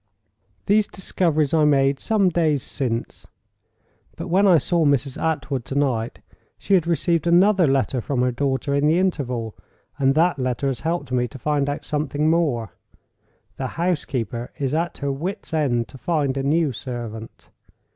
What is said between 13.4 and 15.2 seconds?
The housekeeper is at her